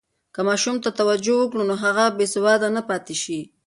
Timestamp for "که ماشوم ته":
0.33-0.89